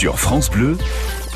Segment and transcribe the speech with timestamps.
[0.00, 0.78] Sur France Bleu,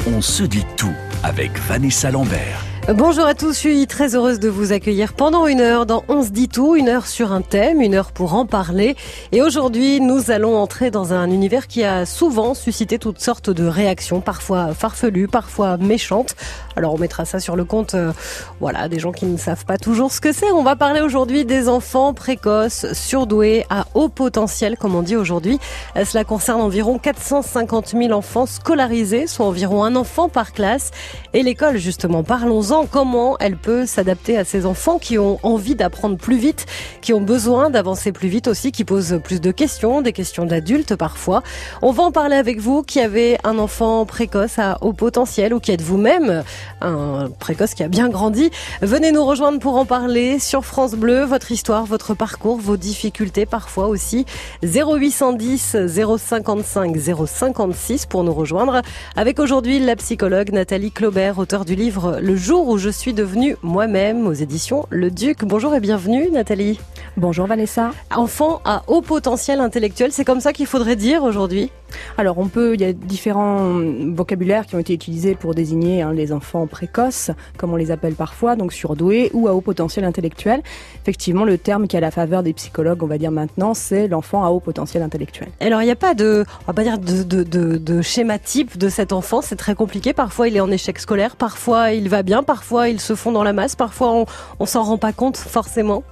[0.06, 2.64] on se dit tout avec Vanessa Lambert.
[2.92, 6.22] Bonjour à tous, je suis très heureuse de vous accueillir pendant une heure dans On
[6.22, 8.94] se dit tout, une heure sur un thème, une heure pour en parler.
[9.32, 13.64] Et aujourd'hui, nous allons entrer dans un univers qui a souvent suscité toutes sortes de
[13.64, 16.36] réactions, parfois farfelues, parfois méchantes.
[16.76, 18.12] Alors on mettra ça sur le compte, euh,
[18.60, 20.52] voilà, des gens qui ne savent pas toujours ce que c'est.
[20.52, 25.58] On va parler aujourd'hui des enfants précoces, surdoués, à haut potentiel, comme on dit aujourd'hui.
[26.04, 30.90] Cela concerne environ 450 000 enfants scolarisés, soit environ un enfant par classe.
[31.32, 36.16] Et l'école, justement, parlons-en comment elle peut s'adapter à ces enfants qui ont envie d'apprendre
[36.16, 36.66] plus vite,
[37.00, 40.96] qui ont besoin d'avancer plus vite aussi, qui posent plus de questions, des questions d'adultes
[40.96, 41.42] parfois.
[41.82, 45.60] On va en parler avec vous qui avez un enfant précoce à haut potentiel ou
[45.60, 46.42] qui êtes vous-même
[46.80, 48.50] un précoce qui a bien grandi.
[48.82, 53.46] Venez nous rejoindre pour en parler sur France Bleu, votre histoire, votre parcours, vos difficultés
[53.46, 54.26] parfois aussi.
[54.64, 55.76] 0810
[56.18, 56.96] 055
[57.26, 58.82] 056 pour nous rejoindre
[59.14, 63.56] avec aujourd'hui la psychologue Nathalie Claubert, auteur du livre Le jour où je suis devenue
[63.62, 65.44] moi-même aux éditions Le Duc.
[65.44, 66.80] Bonjour et bienvenue Nathalie.
[67.16, 67.90] Bonjour Vanessa.
[68.14, 71.70] Enfant à haut potentiel intellectuel, c'est comme ça qu'il faudrait dire aujourd'hui
[72.18, 73.80] alors on peut, il y a différents
[74.12, 78.14] vocabulaires qui ont été utilisés pour désigner hein, les enfants précoces, comme on les appelle
[78.14, 80.62] parfois, donc surdoués ou à haut potentiel intellectuel.
[81.02, 84.08] Effectivement, le terme qui est à la faveur des psychologues, on va dire maintenant, c'est
[84.08, 85.48] l'enfant à haut potentiel intellectuel.
[85.60, 89.42] Alors il n'y a pas de, on va pas de schéma type de cet enfant,
[89.42, 90.12] c'est très compliqué.
[90.12, 93.42] Parfois il est en échec scolaire, parfois il va bien, parfois il se fond dans
[93.42, 94.26] la masse, parfois on,
[94.58, 96.02] on s'en rend pas compte forcément.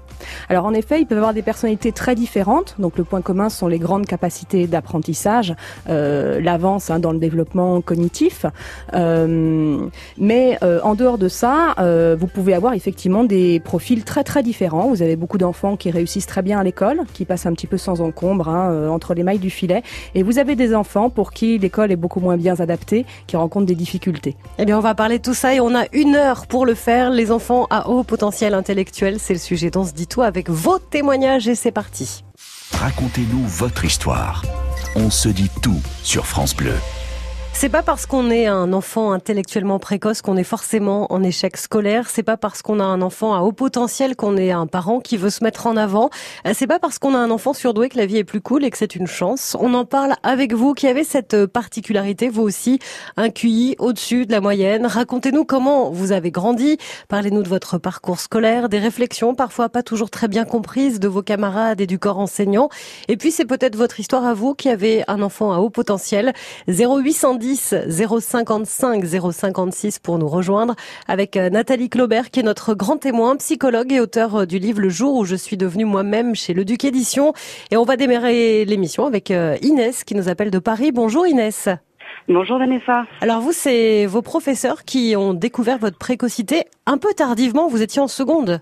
[0.48, 2.76] Alors en effet, ils peuvent avoir des personnalités très différentes.
[2.78, 5.54] Donc le point commun sont les grandes capacités d'apprentissage,
[5.88, 8.46] euh, l'avance hein, dans le développement cognitif.
[8.94, 9.86] Euh,
[10.18, 11.74] mais euh, en dehors de ça,
[12.18, 14.88] vous pouvez avoir effectivement des profils très très différents.
[14.88, 17.76] Vous avez beaucoup d'enfants qui réussissent très bien à l'école, qui passent un petit peu
[17.76, 19.82] sans encombre hein, entre les mailles du filet,
[20.14, 23.66] et vous avez des enfants pour qui l'école est beaucoup moins bien adaptée, qui rencontrent
[23.66, 24.36] des difficultés.
[24.58, 26.74] Eh bien, on va parler de tout ça et on a une heure pour le
[26.74, 27.10] faire.
[27.10, 31.48] Les enfants à haut potentiel intellectuel, c'est le sujet dont se dit avec vos témoignages
[31.48, 32.24] et c'est parti.
[32.72, 34.44] Racontez-nous votre histoire.
[34.94, 36.74] On se dit tout sur France Bleu.
[37.62, 42.10] C'est pas parce qu'on est un enfant intellectuellement précoce qu'on est forcément en échec scolaire.
[42.10, 45.16] C'est pas parce qu'on a un enfant à haut potentiel qu'on est un parent qui
[45.16, 46.10] veut se mettre en avant.
[46.44, 48.64] Euh, c'est pas parce qu'on a un enfant surdoué que la vie est plus cool
[48.64, 49.56] et que c'est une chance.
[49.60, 52.80] On en parle avec vous qui avez cette particularité, vous aussi,
[53.16, 54.84] un QI au-dessus de la moyenne.
[54.84, 56.78] Racontez-nous comment vous avez grandi.
[57.06, 61.22] Parlez-nous de votre parcours scolaire, des réflexions parfois pas toujours très bien comprises de vos
[61.22, 62.70] camarades et du corps enseignant.
[63.06, 66.32] Et puis c'est peut-être votre histoire à vous qui avez un enfant à haut potentiel.
[66.66, 70.74] 0810 055 056 pour nous rejoindre
[71.08, 74.80] avec euh, Nathalie Claubert qui est notre grand témoin, psychologue et auteur euh, du livre
[74.80, 77.32] Le jour où je suis devenue moi-même chez Le Duc Édition.
[77.70, 80.92] Et on va démarrer l'émission avec euh, Inès qui nous appelle de Paris.
[80.92, 81.68] Bonjour Inès.
[82.28, 83.04] Bonjour Vanessa.
[83.20, 87.68] Alors vous, c'est vos professeurs qui ont découvert votre précocité un peu tardivement.
[87.68, 88.60] Vous étiez en seconde.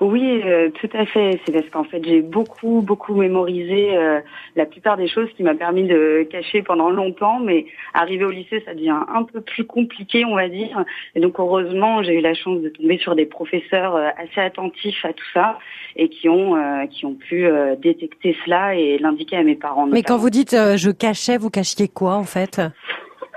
[0.00, 1.40] Oui, euh, tout à fait.
[1.44, 4.20] C'est parce qu'en fait, j'ai beaucoup, beaucoup mémorisé euh,
[4.56, 7.40] la plupart des choses qui m'a permis de cacher pendant longtemps.
[7.40, 10.84] Mais arrivé au lycée, ça devient un peu plus compliqué, on va dire.
[11.14, 15.04] Et donc, heureusement, j'ai eu la chance de tomber sur des professeurs euh, assez attentifs
[15.04, 15.58] à tout ça
[15.96, 19.86] et qui ont, euh, qui ont pu euh, détecter cela et l'indiquer à mes parents.
[19.86, 22.60] Mais quand vous dites euh, je cachais, vous cachiez quoi en fait?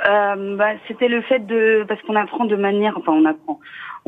[0.07, 3.59] Euh, bah, c'était le fait de parce qu'on apprend de manière enfin on apprend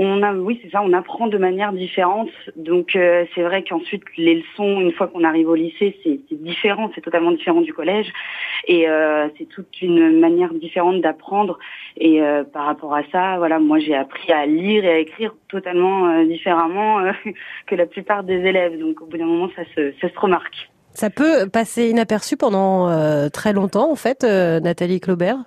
[0.01, 2.29] on oui c'est ça on apprend de manière différente.
[2.55, 6.89] Donc euh, c'est vrai qu'ensuite les leçons une fois qu'on arrive au lycée c'est différent
[6.95, 8.07] c'est totalement différent du collège.
[8.67, 11.59] Et euh, c'est toute une manière différente d'apprendre.
[11.97, 15.35] Et euh, par rapport à ça voilà moi j'ai appris à lire et à écrire
[15.49, 16.99] totalement différemment
[17.67, 18.79] que la plupart des élèves.
[18.79, 20.69] Donc au bout d'un moment ça se remarque.
[20.93, 22.87] Ça peut passer inaperçu pendant
[23.31, 25.39] très longtemps en fait, Nathalie Claubert?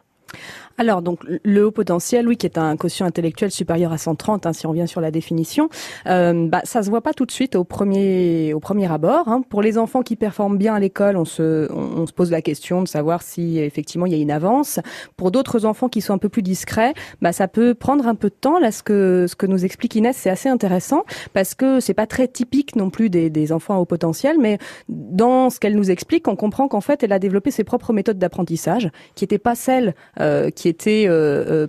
[0.79, 4.53] Alors, donc, le haut potentiel, oui, qui est un quotient intellectuel supérieur à 130, hein,
[4.53, 5.69] si on revient sur la définition,
[6.07, 9.29] euh, bah, ça se voit pas tout de suite au premier, au premier abord.
[9.29, 9.43] Hein.
[9.49, 12.83] Pour les enfants qui performent bien à l'école, on se, on, se pose la question
[12.83, 14.81] de savoir si effectivement il y a une avance.
[15.17, 18.29] Pour d'autres enfants qui sont un peu plus discrets, bah, ça peut prendre un peu
[18.29, 18.59] de temps.
[18.59, 22.07] Là, ce que, ce que nous explique Inès, c'est assez intéressant parce que c'est pas
[22.07, 24.59] très typique non plus des, des enfants à haut potentiel, mais
[24.89, 28.19] dans ce qu'elle nous explique, on comprend qu'en fait, elle a développé ses propres méthodes
[28.19, 31.09] d'apprentissage qui n'étaient pas celles euh, qui était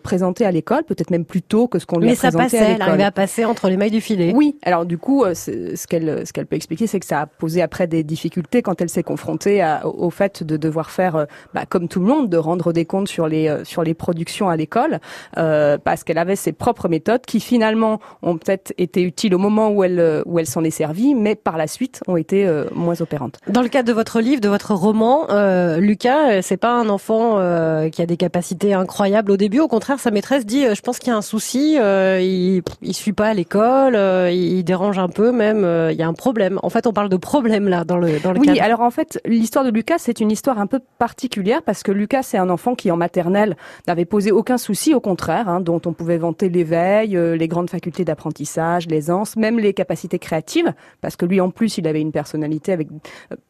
[0.04, 2.44] présenté à l'école, peut-être même plus tôt que ce qu'on lui a présenté à l'école.
[2.44, 4.34] Mais ça passait, elle arrivait à passer entre les mailles du filet.
[4.36, 7.64] Oui, alors du coup, ce qu'elle ce qu'elle peut expliquer, c'est que ça a posé
[7.64, 11.26] après des difficultés quand elle s'est confrontée au fait de devoir faire,
[11.56, 14.56] bah, comme tout le monde, de rendre des comptes sur les sur les productions à
[14.56, 15.00] l'école,
[15.34, 19.84] parce qu'elle avait ses propres méthodes qui finalement ont peut-être été utiles au moment où
[19.84, 23.40] elle où elle s'en est servie, mais par la suite ont été moins opérantes.
[23.48, 27.40] Dans le cadre de votre livre, de votre roman, euh, Lucas, c'est pas un enfant
[27.40, 29.60] euh, qui a des capacités incroyables au début.
[29.60, 31.78] Au contraire, sa maîtresse dit, euh, je pense qu'il y a un souci.
[31.80, 35.66] Euh, il, il suit pas à l'école, euh, il dérange un peu même.
[35.92, 36.60] il y a un problème.
[36.62, 39.20] En fait, on parle de problème là dans le dans le oui, alors en fait,
[39.26, 42.76] l'histoire de Lucas, c'est une histoire un peu particulière parce que Lucas, c'est un enfant
[42.76, 43.56] qui en maternelle
[43.88, 48.06] n'avait posé aucun souci, au contraire, hein, dont on pouvait vanter l'éveil, les grandes facultés
[48.06, 52.74] d'apprentissage, l'aisance, même les capacités créatives, parce que lui en plus, il avait une personnalité
[52.74, 52.90] avec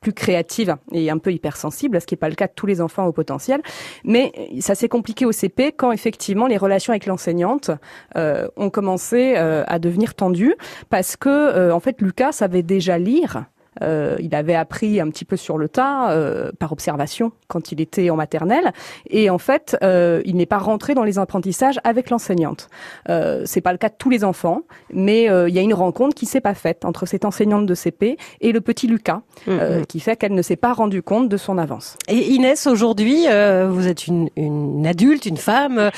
[0.01, 2.81] plus créative et un peu hypersensible, ce qui n'est pas le cas de tous les
[2.81, 3.61] enfants au potentiel.
[4.03, 7.71] Mais ça s'est compliqué au CP quand effectivement les relations avec l'enseignante
[8.17, 10.55] euh, ont commencé euh, à devenir tendues
[10.89, 13.45] parce que euh, en fait Lucas savait déjà lire
[13.81, 17.81] euh, il avait appris un petit peu sur le tas, euh, par observation, quand il
[17.81, 18.71] était en maternelle.
[19.09, 22.69] Et en fait, euh, il n'est pas rentré dans les apprentissages avec l'enseignante.
[23.09, 24.61] Euh, c'est pas le cas de tous les enfants,
[24.91, 27.75] mais euh, il y a une rencontre qui s'est pas faite entre cette enseignante de
[27.75, 29.85] CP et le petit Lucas, mm-hmm.
[29.85, 31.97] qui fait qu'elle ne s'est pas rendue compte de son avance.
[32.07, 33.25] Et Inès, aujourd'hui,
[33.69, 35.91] vous êtes une, une, adulte, une femme.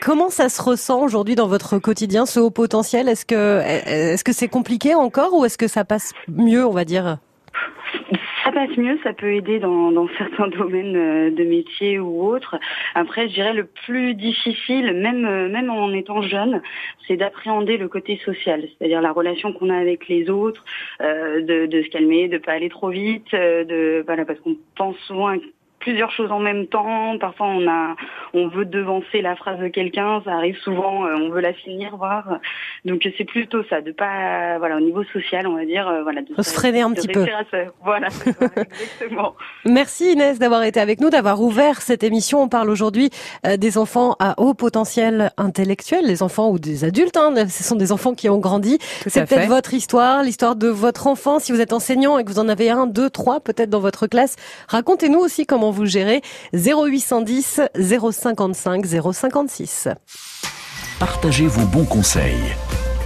[0.00, 3.08] comment ça se ressent aujourd'hui dans votre quotidien, ce haut potentiel?
[3.08, 6.84] Est-ce que est-ce que c'est compliqué encore ou est-ce que ça passe mieux, on va
[6.84, 7.09] dire
[8.44, 12.56] ça passe mieux, ça peut aider dans, certains domaines euh, de métier ou autres.
[12.94, 16.62] Après, je dirais le plus difficile, même euh, même en étant jeune,
[17.06, 20.64] c'est d'appréhender le côté social, c'est-à-dire la relation qu'on a avec les autres,
[21.00, 24.96] euh, de, de, se calmer, de pas aller trop vite, de voilà parce qu'on pense
[25.06, 25.30] souvent
[25.80, 27.18] plusieurs choses en même temps.
[27.18, 27.96] Parfois, on a,
[28.34, 30.22] on veut devancer la phrase de quelqu'un.
[30.24, 31.06] Ça arrive souvent.
[31.06, 32.38] Euh, on veut la finir, voir.
[32.84, 36.22] Donc, c'est plutôt ça, de pas, voilà, au niveau social, on va dire, euh, voilà,
[36.22, 37.26] de se freiner un petit peu.
[37.82, 39.34] Voilà, exactement.
[39.64, 42.42] Merci Inès d'avoir été avec nous, d'avoir ouvert cette émission.
[42.42, 43.10] On parle aujourd'hui
[43.46, 47.16] euh, des enfants à haut potentiel intellectuel, les enfants ou des adultes.
[47.16, 48.78] Hein, ce sont des enfants qui ont grandi.
[49.06, 51.38] C'est peut-être votre histoire, l'histoire de votre enfant.
[51.38, 54.06] Si vous êtes enseignant et que vous en avez un, deux, trois, peut-être dans votre
[54.06, 54.36] classe,
[54.68, 56.22] racontez-nous aussi comment vous gérez
[56.52, 59.88] 0810 055 056.
[60.98, 62.54] Partagez vos bons conseils.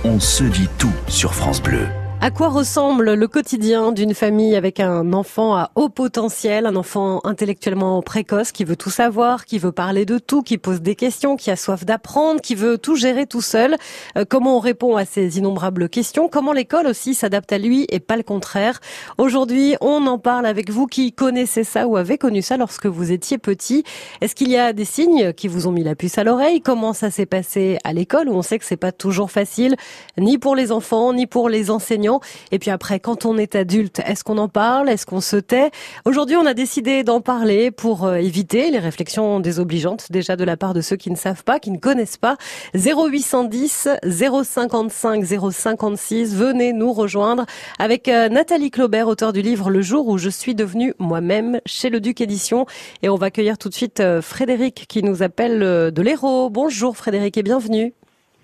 [0.04, 1.86] On se dit tout sur France Bleu.
[2.24, 7.20] À quoi ressemble le quotidien d'une famille avec un enfant à haut potentiel, un enfant
[7.24, 11.36] intellectuellement précoce qui veut tout savoir, qui veut parler de tout, qui pose des questions,
[11.36, 13.76] qui a soif d'apprendre, qui veut tout gérer tout seul?
[14.16, 16.30] Euh, Comment on répond à ces innombrables questions?
[16.30, 18.80] Comment l'école aussi s'adapte à lui et pas le contraire?
[19.18, 23.12] Aujourd'hui, on en parle avec vous qui connaissez ça ou avez connu ça lorsque vous
[23.12, 23.84] étiez petit.
[24.22, 26.62] Est-ce qu'il y a des signes qui vous ont mis la puce à l'oreille?
[26.62, 29.76] Comment ça s'est passé à l'école où on sait que c'est pas toujours facile,
[30.16, 32.13] ni pour les enfants, ni pour les enseignants?
[32.50, 34.88] Et puis après, quand on est adulte, est-ce qu'on en parle?
[34.88, 35.70] Est-ce qu'on se tait?
[36.04, 40.56] Aujourd'hui, on a décidé d'en parler pour euh, éviter les réflexions désobligeantes déjà de la
[40.56, 42.36] part de ceux qui ne savent pas, qui ne connaissent pas.
[42.74, 47.46] 0810 055 056, venez nous rejoindre
[47.78, 51.90] avec euh, Nathalie Claubert, auteur du livre Le jour où je suis devenue moi-même chez
[51.90, 52.66] le Duc Édition.
[53.02, 56.50] Et on va accueillir tout de suite euh, Frédéric qui nous appelle de l'Hérault.
[56.50, 57.94] Bonjour Frédéric et bienvenue.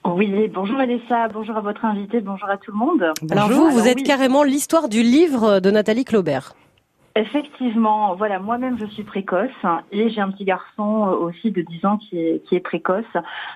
[0.05, 3.13] Oui, bonjour Alessa, bonjour à votre invité, bonjour à tout le monde.
[3.31, 6.55] Alors vous, vous êtes carrément l'histoire du livre de Nathalie Claubert.
[7.17, 9.51] Effectivement, voilà, moi-même je suis précoce
[9.91, 13.05] et j'ai un petit garçon euh, aussi de 10 ans qui est, qui est précoce.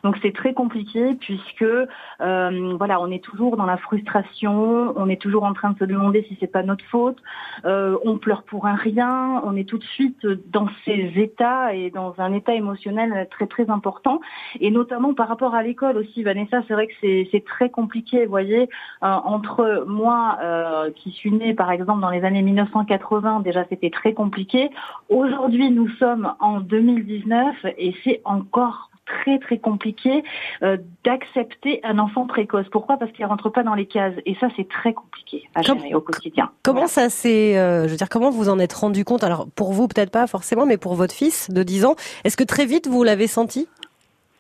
[0.03, 5.23] Donc c'est très compliqué puisque euh, voilà, on est toujours dans la frustration, on est
[5.23, 7.19] toujours en train de se demander si c'est pas notre faute,
[7.65, 11.91] euh, on pleure pour un rien, on est tout de suite dans ces états et
[11.91, 14.21] dans un état émotionnel très très important
[14.59, 18.31] et notamment par rapport à l'école aussi, Vanessa, c'est vrai que c'est très compliqué, vous
[18.31, 23.65] voyez, euh, entre moi euh, qui suis née par exemple dans les années 1980 déjà
[23.69, 24.71] c'était très compliqué.
[25.09, 30.25] Aujourd'hui, nous sommes en 2019 et c'est encore très très compliqué
[30.63, 32.67] euh, d'accepter un enfant précoce.
[32.71, 32.97] Pourquoi?
[32.97, 36.01] Parce qu'il rentre pas dans les cases et ça c'est très compliqué à gérer au
[36.01, 36.51] quotidien.
[36.63, 39.23] Comment ça c'est euh, je veux dire comment vous en êtes rendu compte?
[39.23, 42.45] Alors pour vous peut-être pas forcément mais pour votre fils de 10 ans, est-ce que
[42.45, 43.69] très vite vous l'avez senti?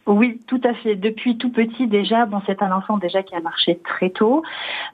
[0.07, 0.97] Oui, tout à fait.
[0.97, 4.43] Depuis tout petit déjà, bon, c'est un enfant déjà qui a marché très tôt.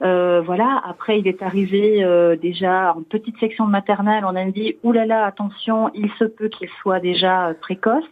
[0.01, 0.81] Euh, voilà.
[0.85, 4.23] Après, il est arrivé euh, déjà en petite section de maternelle.
[4.25, 8.05] On a dit oulala, attention, il se peut qu'il soit déjà euh, précoce.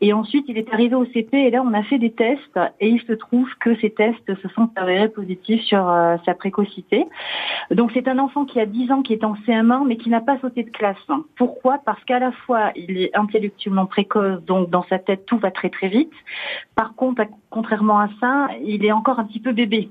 [0.00, 2.88] Et ensuite, il est arrivé au CP et là, on a fait des tests et
[2.88, 5.82] il se trouve que ces tests se sont avérés positifs sur
[6.24, 7.06] sa précocité.
[7.70, 10.20] Donc, c'est un enfant qui a 10 ans, qui est en CM1, mais qui n'a
[10.20, 10.96] pas sauté de classe.
[11.36, 11.78] Pourquoi?
[11.84, 15.68] Parce qu'à la fois, il est intellectuellement précoce, donc dans sa tête, tout va très
[15.68, 16.12] très vite.
[16.74, 19.90] Par contre, contrairement à ça, il est encore un petit peu bébé.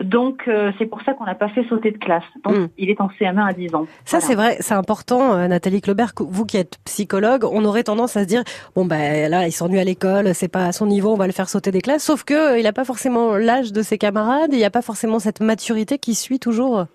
[0.00, 2.24] Donc euh, c'est pour ça qu'on n'a pas fait sauter de classe.
[2.44, 2.68] Donc hmm.
[2.78, 3.86] il est en CM1 à 10 ans.
[4.04, 8.16] Ça c'est vrai, c'est important euh, Nathalie Claubert, vous qui êtes psychologue, on aurait tendance
[8.16, 8.44] à se dire
[8.76, 11.32] bon ben là il s'ennuie à l'école, c'est pas à son niveau, on va le
[11.32, 14.50] faire sauter des classes sauf que euh, il n'a pas forcément l'âge de ses camarades,
[14.52, 16.86] il n'y a pas forcément cette maturité qui suit toujours.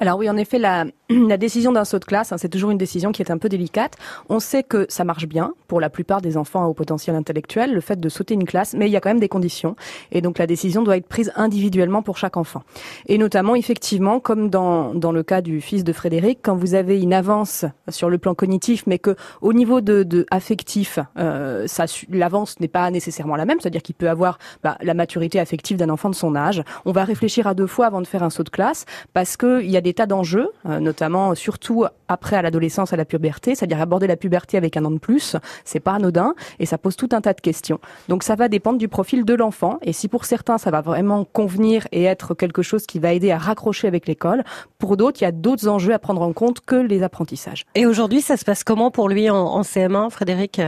[0.00, 2.78] Alors oui, en effet, la, la décision d'un saut de classe, hein, c'est toujours une
[2.78, 3.96] décision qui est un peu délicate.
[4.28, 7.80] On sait que ça marche bien pour la plupart des enfants haut potentiel intellectuel, le
[7.80, 9.76] fait de sauter une classe, mais il y a quand même des conditions.
[10.10, 12.62] Et donc la décision doit être prise individuellement pour chaque enfant.
[13.06, 17.00] Et notamment, effectivement, comme dans, dans le cas du fils de Frédéric, quand vous avez
[17.00, 21.66] une avance sur le plan cognitif, mais que au niveau de, de affectif, euh,
[22.10, 25.90] l'avance n'est pas nécessairement la même, c'est-à-dire qu'il peut avoir bah, la maturité affective d'un
[25.90, 26.62] enfant de son âge.
[26.84, 29.61] On va réfléchir à deux fois avant de faire un saut de classe, parce que
[29.62, 33.54] il y a des tas d'enjeux, euh, notamment surtout après à l'adolescence, à la puberté,
[33.54, 36.96] c'est-à-dire aborder la puberté avec un an de plus, c'est pas anodin et ça pose
[36.96, 37.80] tout un tas de questions.
[38.08, 41.24] Donc ça va dépendre du profil de l'enfant et si pour certains ça va vraiment
[41.24, 44.44] convenir et être quelque chose qui va aider à raccrocher avec l'école,
[44.78, 47.64] pour d'autres il y a d'autres enjeux à prendre en compte que les apprentissages.
[47.74, 50.60] Et aujourd'hui ça se passe comment pour lui en CM1, Frédéric?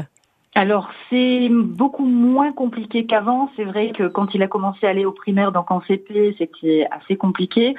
[0.56, 3.50] Alors c'est beaucoup moins compliqué qu'avant.
[3.56, 6.87] C'est vrai que quand il a commencé à aller au primaire, donc en CP, c'était
[6.92, 7.75] assez compliqué.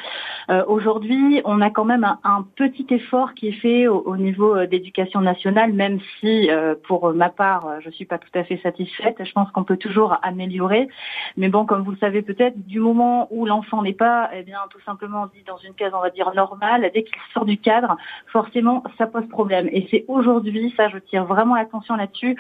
[0.50, 4.68] Euh, aujourd'hui, on a quand même un, petit effort qui est fait au, niveau euh,
[4.68, 9.16] d'éducation nationale, même si euh, pour ma part, je suis pas tout à fait satisfaite.
[9.24, 10.90] Je pense qu'on peut toujours améliorer.
[11.38, 14.60] Mais bon, comme vous le savez peut-être, du moment où l'enfant n'est pas, eh bien,
[14.70, 17.96] tout simplement dit dans une case, on va dire normale, dès qu'il sort du cadre,
[18.28, 19.70] forcément, ça pose problème.
[19.72, 22.36] Et c'est aujourd'hui, ça, je tire vraiment l'attention là-dessus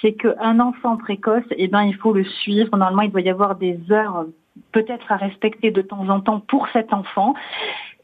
[0.00, 2.76] c'est qu'un enfant précoce, eh ben, il faut le suivre.
[2.76, 4.26] Normalement, il doit y avoir des heures
[4.72, 7.34] peut-être à respecter de temps en temps pour cet enfant.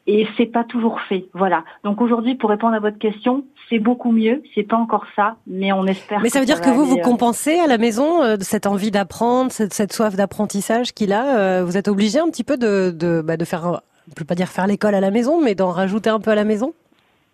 [0.09, 1.63] Et c'est pas toujours fait, voilà.
[1.85, 4.43] Donc aujourd'hui, pour répondre à votre question, c'est beaucoup mieux.
[4.53, 6.21] C'est pas encore ça, mais on espère.
[6.21, 8.67] Mais ça veut dire que vous vous euh, compensez à la maison euh, de cette
[8.67, 11.39] envie d'apprendre, cette, soif d'apprentissage qu'il a.
[11.39, 14.35] Euh, vous êtes obligé un petit peu de de, bah, de faire, je peux pas
[14.35, 16.75] dire faire l'école à la maison, mais d'en rajouter un peu à la maison?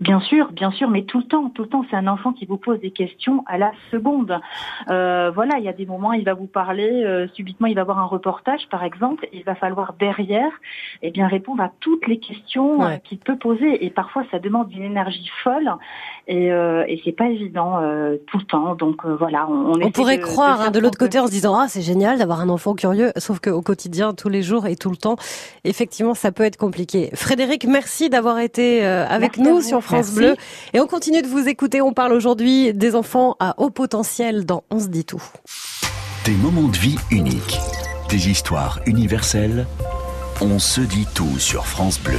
[0.00, 2.46] Bien sûr, bien sûr, mais tout le temps, tout le temps, c'est un enfant qui
[2.46, 4.38] vous pose des questions à la seconde.
[4.90, 7.80] Euh, voilà, il y a des moments, il va vous parler, euh, subitement, il va
[7.80, 10.52] avoir un reportage, par exemple, il va falloir derrière,
[11.02, 14.70] eh bien, répondre à toutes les questions euh, qu'il peut poser, et parfois, ça demande
[14.72, 15.68] une énergie folle,
[16.28, 18.76] et, euh, et c'est pas évident euh, tout le temps.
[18.76, 21.66] Donc voilà, on, on pourrait croire de, hein, de l'autre côté en se disant ah
[21.66, 24.96] c'est génial d'avoir un enfant curieux, sauf qu'au quotidien, tous les jours et tout le
[24.96, 25.16] temps,
[25.64, 27.10] effectivement, ça peut être compliqué.
[27.14, 30.36] Frédéric, merci d'avoir été avec nous sur France Bleu.
[30.74, 31.80] Et on continue de vous écouter.
[31.80, 35.22] On parle aujourd'hui des enfants à haut potentiel dans On se dit tout.
[36.24, 37.58] Des moments de vie uniques.
[38.10, 39.66] Des histoires universelles.
[40.40, 42.18] On se dit tout sur France Bleu.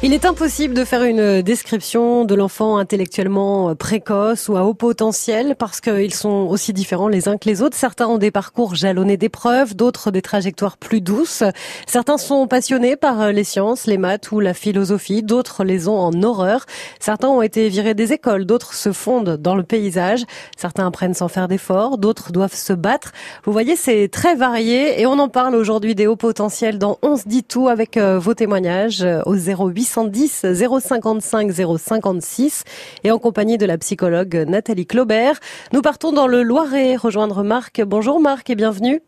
[0.00, 5.56] Il est impossible de faire une description de l'enfant intellectuellement précoce ou à haut potentiel
[5.58, 7.76] parce qu'ils sont aussi différents les uns que les autres.
[7.76, 11.42] Certains ont des parcours jalonnés d'épreuves, d'autres des trajectoires plus douces.
[11.88, 16.22] Certains sont passionnés par les sciences, les maths ou la philosophie, d'autres les ont en
[16.22, 16.64] horreur.
[17.00, 20.24] Certains ont été virés des écoles, d'autres se fondent dans le paysage.
[20.56, 23.10] Certains apprennent sans faire d'efforts, d'autres doivent se battre.
[23.44, 27.16] Vous voyez, c'est très varié et on en parle aujourd'hui des hauts potentiels dans On
[27.16, 32.64] se dit tout avec euh, vos témoignages au 08 810 055 056
[33.04, 35.40] et en compagnie de la psychologue Nathalie Claubert.
[35.72, 37.82] Nous partons dans le Loiret rejoindre Marc.
[37.82, 39.00] Bonjour Marc et bienvenue.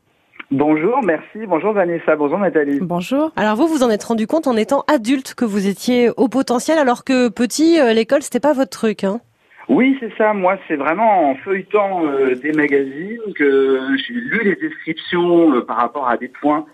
[0.50, 1.46] Bonjour, merci.
[1.46, 2.16] Bonjour Vanessa.
[2.16, 2.80] Bonjour Nathalie.
[2.80, 3.30] Bonjour.
[3.36, 6.78] Alors vous, vous en êtes rendu compte en étant adulte que vous étiez au potentiel
[6.78, 9.20] alors que petit, euh, l'école, c'était pas votre truc, hein
[9.68, 10.32] oui, c'est ça.
[10.32, 15.76] Moi, c'est vraiment en feuilletant euh, des magazines que j'ai lu les descriptions euh, par
[15.76, 16.66] rapport à des points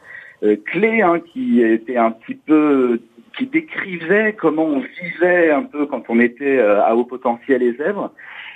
[0.67, 3.01] clés hein, qui étaient un petit peu
[3.37, 7.75] qui décrivait comment on vivait un peu quand on était euh, à haut potentiel et
[7.75, 8.13] zèbre.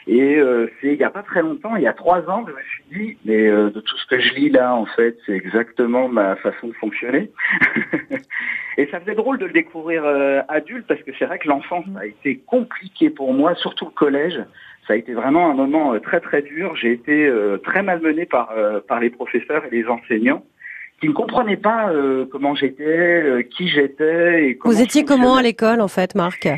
[0.06, 2.52] Et euh, c'est il n'y a pas très longtemps, il y a trois ans, je
[2.52, 5.34] me suis dit, mais euh, de tout ce que je lis là, en fait, c'est
[5.34, 7.30] exactement ma façon de fonctionner.
[8.78, 10.04] et ça faisait drôle de le découvrir
[10.48, 14.40] adulte parce que c'est vrai que l'enfance a été compliqué pour moi, surtout le collège.
[14.86, 16.74] Ça a été vraiment un moment très très dur.
[16.76, 17.30] J'ai été
[17.62, 18.52] très malmené par
[18.88, 20.42] par les professeurs et les enseignants
[21.00, 24.58] qui ne comprenaient pas euh, comment j'étais, euh, qui j'étais.
[24.64, 26.48] Vous étiez comment à l'école en fait, Marc?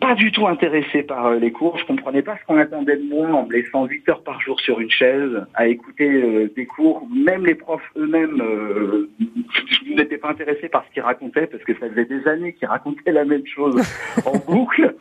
[0.00, 1.76] Pas du tout intéressé par euh, les cours.
[1.76, 4.58] Je comprenais pas ce qu'on attendait de moi en me laissant 8 heures par jour
[4.60, 7.06] sur une chaise à écouter euh, des cours.
[7.14, 9.10] Même les profs eux-mêmes euh,
[9.94, 13.12] n'étaient pas intéressés par ce qu'ils racontaient parce que ça faisait des années qu'ils racontaient
[13.12, 13.76] la même chose
[14.24, 14.94] en boucle.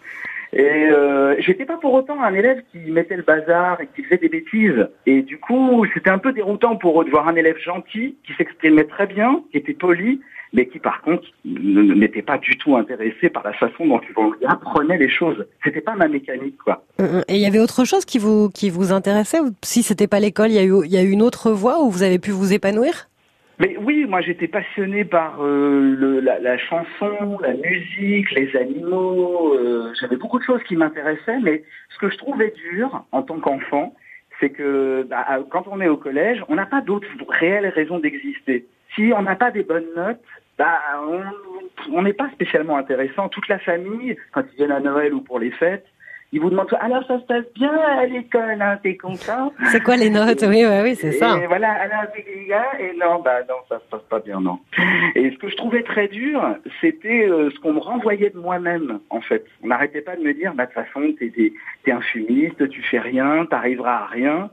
[0.53, 4.17] Et euh, j'étais pas pour autant un élève qui mettait le bazar et qui faisait
[4.17, 4.87] des bêtises.
[5.05, 8.33] Et du coup, c'était un peu déroutant pour eux de voir un élève gentil, qui
[8.33, 10.19] s'exprimait très bien, qui était poli,
[10.53, 14.97] mais qui par contre n'était pas du tout intéressé par la façon dont il apprenait
[14.97, 15.45] les choses.
[15.63, 16.83] C'était pas ma mécanique, quoi.
[16.99, 20.49] Et il y avait autre chose qui vous qui vous intéressait Si c'était pas l'école,
[20.49, 22.31] il y a eu il y a eu une autre voie où vous avez pu
[22.31, 23.07] vous épanouir?
[23.61, 29.53] Mais oui, moi j'étais passionné par euh, le, la, la, chanson, la musique, les animaux.
[29.53, 33.39] Euh, J'avais beaucoup de choses qui m'intéressaient, mais ce que je trouvais dur en tant
[33.39, 33.93] qu'enfant,
[34.39, 38.65] c'est que bah, quand on est au collège, on n'a pas d'autres réelles raisons d'exister.
[38.95, 40.23] Si on n'a pas des bonnes notes,
[40.57, 40.81] bah,
[41.93, 43.29] on n'est pas spécialement intéressant.
[43.29, 45.85] Toute la famille, quand ils viennent à Noël ou pour les fêtes,
[46.33, 49.51] ils vous demandent alors ça se passe bien à l'école, hein, t'es content?
[49.71, 50.43] C'est quoi les notes?
[50.47, 51.37] Oui, oui, oui, c'est ça.
[51.37, 52.05] Et voilà, alors
[52.79, 54.59] et non, bah non, ça se passe pas bien, non.
[55.15, 56.41] Et ce que je trouvais très dur,
[56.79, 59.45] c'était euh, ce qu'on me renvoyait de moi-même, en fait.
[59.61, 62.81] On n'arrêtait pas de me dire, bah de toute façon, t'es es, un fumiste, tu
[62.81, 64.49] fais rien, t'arriveras à rien.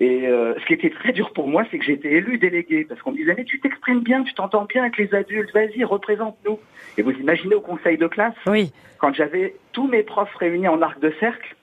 [0.00, 3.00] Et euh, ce qui était très dur pour moi, c'est que j'étais élu délégué, parce
[3.02, 6.58] qu'on me disait, mais tu t'exprimes bien, tu t'entends bien avec les adultes, vas-y, représente-nous.
[6.96, 8.72] Et vous imaginez au conseil de classe, oui.
[8.98, 11.54] quand j'avais tous mes profs réunis en arc de cercle,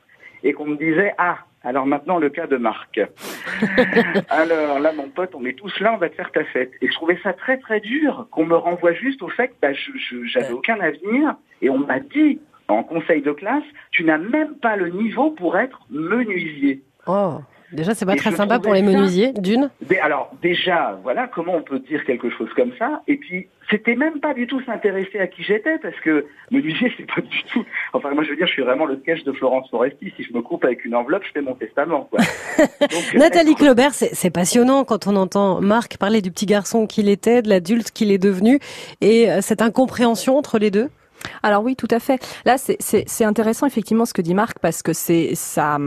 [0.44, 3.02] et qu'on me disait, ah, alors maintenant le cas de Marc.
[4.30, 6.72] alors là, mon pote, on est tous là, on va te faire ta fête.
[6.82, 9.74] Et je trouvais ça très très dur qu'on me renvoie juste au fait que bah,
[9.74, 9.92] je
[10.26, 14.76] j'avais aucun avenir, et on m'a dit en conseil de classe, tu n'as même pas
[14.76, 16.84] le niveau pour être menuisier.
[17.08, 17.40] Oh.
[17.72, 19.70] Déjà, c'est pas très sympa pour les menuisiers, d'une.
[20.02, 24.22] Alors, déjà, voilà, comment on peut dire quelque chose comme ça Et puis, c'était même
[24.22, 27.66] pas du tout s'intéresser à qui j'étais, parce que menuisier, c'est pas du tout.
[27.92, 30.14] Enfin, moi, je veux dire, je suis vraiment le sketch de Florence Foresti.
[30.16, 32.08] Si je me coupe avec une enveloppe, je fais mon testament.
[32.10, 32.22] Quoi.
[32.80, 37.42] Donc, Nathalie Claubert, c'est passionnant quand on entend Marc parler du petit garçon qu'il était,
[37.42, 38.60] de l'adulte qu'il est devenu,
[39.02, 40.90] et euh, cette incompréhension entre les deux?
[41.44, 42.20] Alors oui, tout à fait.
[42.46, 45.78] Là, c'est intéressant effectivement ce que dit Marc parce que c'est ça,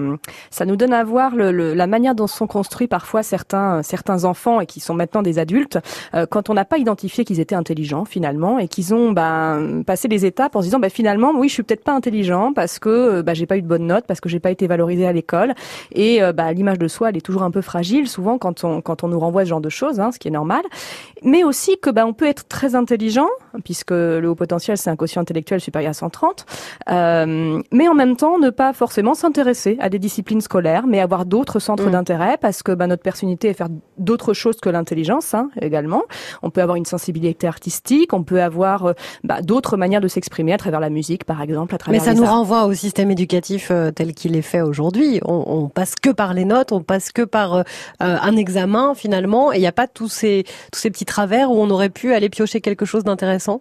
[0.50, 4.60] ça nous donne à voir le, la manière dont sont construits parfois certains certains enfants
[4.60, 5.78] et qui sont maintenant des adultes
[6.14, 10.08] euh, quand on n'a pas identifié qu'ils étaient intelligents finalement et qu'ils ont ben, passé
[10.08, 13.22] les étapes en se disant ben, finalement oui je suis peut-être pas intelligent parce que
[13.22, 15.54] ben, j'ai pas eu de bonnes notes parce que j'ai pas été valorisé à l'école
[15.92, 19.04] et ben, l'image de soi elle est toujours un peu fragile souvent quand on quand
[19.04, 20.62] on nous renvoie ce genre de choses, hein, ce qui est normal,
[21.22, 23.28] mais aussi que on peut être très intelligent
[23.64, 26.46] puisque le haut potentiel c'est un quotient intellectuel supérieur à 130,
[26.90, 31.24] euh, mais en même temps ne pas forcément s'intéresser à des disciplines scolaires, mais avoir
[31.24, 31.92] d'autres centres mm.
[31.92, 33.68] d'intérêt parce que bah, notre personnalité est faire
[33.98, 36.02] d'autres choses que l'intelligence hein, également.
[36.42, 38.92] On peut avoir une sensibilité artistique, on peut avoir euh,
[39.24, 42.00] bah, d'autres manières de s'exprimer à travers la musique, par exemple, à travers.
[42.00, 45.20] Mais ça nous renvoie au système éducatif euh, tel qu'il est fait aujourd'hui.
[45.24, 47.62] On, on, passe que par les notes, on passe que par euh,
[47.98, 51.54] un examen finalement, et il n'y a pas tous ces tous ces petits travers où
[51.54, 53.60] on aurait pu aller piocher quelque chose d'intéressant.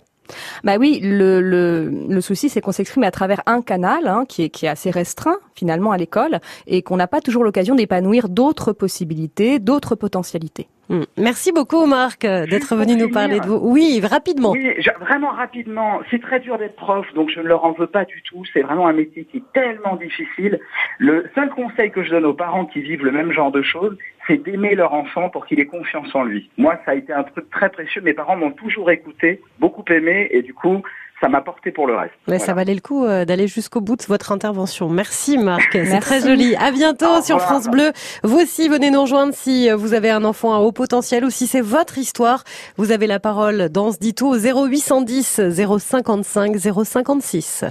[0.63, 4.43] Bah oui, le, le, le souci, c'est qu'on s'exprime à travers un canal hein, qui,
[4.43, 8.29] est, qui est assez restreint finalement à l'école et qu'on n'a pas toujours l'occasion d'épanouir
[8.29, 10.67] d'autres possibilités, d'autres potentialités.
[10.89, 11.03] Hmm.
[11.17, 13.59] Merci beaucoup Marc d'être venu nous parler de vous.
[13.61, 14.51] Oui, rapidement.
[14.51, 15.99] Oui, vraiment rapidement.
[16.09, 18.43] C'est très dur d'être prof, donc je ne leur en veux pas du tout.
[18.53, 20.59] C'est vraiment un métier qui est tellement difficile.
[20.97, 23.95] Le seul conseil que je donne aux parents qui vivent le même genre de choses,
[24.29, 26.49] c'est d'aimer leur enfant pour qu'il ait confiance en lui.
[26.57, 28.01] Moi, ça a été un truc très précieux.
[28.01, 30.83] Mes parents m'ont toujours écouté, beaucoup aimé, et du coup,
[31.19, 32.13] ça m'a porté pour le reste.
[32.27, 34.87] Mais ça valait le coup euh, d'aller jusqu'au bout de votre intervention.
[34.87, 36.55] Merci Marc, c'est très joli.
[36.55, 37.91] À bientôt sur France Bleu.
[38.23, 41.29] Vous aussi venez nous rejoindre si euh, vous avez un enfant à haut potentiel ou
[41.29, 42.43] si c'est votre histoire.
[42.77, 45.41] Vous avez la parole dans ce dito 0810
[45.79, 47.65] 055 056.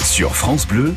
[0.00, 0.94] Sur France Bleu,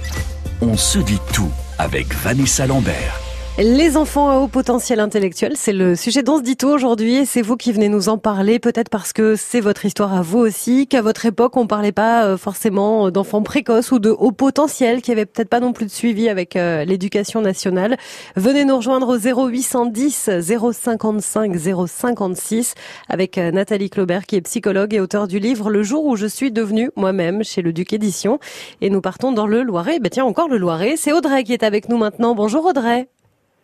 [0.62, 3.27] on se dit tout avec Vanessa Lambert.
[3.60, 7.26] Les enfants à haut potentiel intellectuel, c'est le sujet dont se dit tout aujourd'hui et
[7.26, 10.38] c'est vous qui venez nous en parler, peut-être parce que c'est votre histoire à vous
[10.38, 15.02] aussi, qu'à votre époque on parlait pas euh, forcément d'enfants précoces ou de haut potentiel,
[15.02, 17.98] qui avait peut-être pas non plus de suivi avec euh, l'éducation nationale.
[18.36, 22.76] Venez nous rejoindre au 0810 055 056
[23.10, 26.28] avec euh, Nathalie Claubert qui est psychologue et auteur du livre Le jour où je
[26.28, 28.38] suis devenue moi-même chez le Duc Édition
[28.82, 29.98] et nous partons dans le Loiret.
[29.98, 32.36] Ben tiens encore le Loiret, c'est Audrey qui est avec nous maintenant.
[32.36, 33.08] Bonjour Audrey.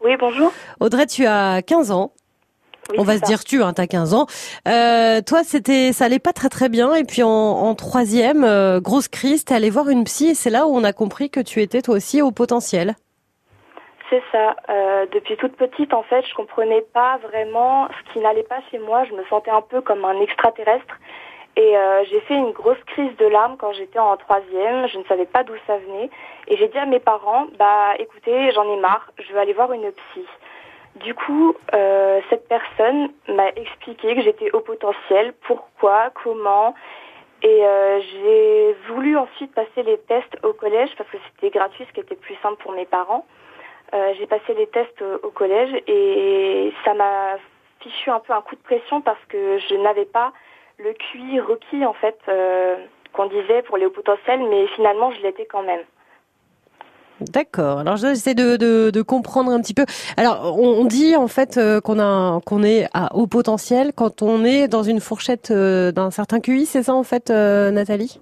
[0.04, 0.52] Oui, bonjour.
[0.82, 2.12] Audrey, tu as 15 ans.
[2.98, 4.26] On va se dire tu, hein, t'as 15 ans.
[4.68, 6.94] Euh, toi, c'était, ça allait pas très très bien.
[6.94, 10.68] Et puis en, troisième, euh, grosse crise, t'es allé voir une psy et c'est là
[10.68, 12.96] où on a compris que tu étais toi aussi au potentiel.
[14.10, 14.58] C'est ça.
[14.70, 18.80] Euh, depuis toute petite, en fait, je comprenais pas vraiment ce qui n'allait pas chez
[18.80, 19.06] moi.
[19.06, 21.00] Je me sentais un peu comme un extraterrestre.
[21.56, 24.88] Et euh, j'ai fait une grosse crise de larmes quand j'étais en troisième.
[24.88, 26.10] Je ne savais pas d'où ça venait.
[26.48, 29.72] Et j'ai dit à mes parents, bah écoutez, j'en ai marre, je vais aller voir
[29.72, 30.26] une psy.
[30.96, 36.76] Du coup, euh, cette personne m'a expliqué que j'étais au potentiel, pourquoi, comment?
[37.42, 41.94] Et euh, j'ai voulu ensuite passer les tests au collège parce que c'était gratuit, ce
[41.94, 43.26] qui était plus simple pour mes parents.
[43.94, 47.38] Euh, j'ai passé les tests au collège et ça m'a
[47.82, 50.32] fichu un peu un coup de pression parce que je n'avais pas
[50.84, 52.76] le QI requis en fait euh,
[53.14, 55.82] qu'on disait pour les hauts potentiels, mais finalement je l'étais quand même.
[57.22, 57.80] D'accord.
[57.80, 59.86] Alors j'essaie de, de, de, comprendre un petit peu.
[60.18, 64.44] Alors on, dit en fait euh, qu'on a qu'on est à haut potentiel quand on
[64.44, 68.20] est dans une fourchette euh, d'un certain QI, c'est ça en fait, Nathalie?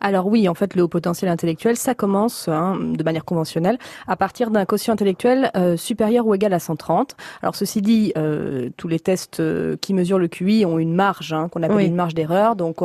[0.00, 4.16] Alors oui, en fait, le haut potentiel intellectuel, ça commence hein, de manière conventionnelle à
[4.16, 7.16] partir d'un quotient intellectuel euh, supérieur ou égal à 130.
[7.42, 11.32] Alors ceci dit, euh, tous les tests euh, qui mesurent le QI ont une marge
[11.32, 12.56] hein, qu'on appelle une marge d'erreur.
[12.56, 12.78] Donc